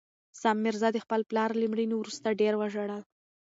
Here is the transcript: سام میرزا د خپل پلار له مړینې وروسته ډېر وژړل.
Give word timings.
سام 0.41 0.57
میرزا 0.63 0.89
د 0.93 0.97
خپل 1.05 1.21
پلار 1.29 1.49
له 1.59 1.65
مړینې 1.71 1.95
وروسته 1.97 2.37
ډېر 2.41 2.53
وژړل. 2.57 3.01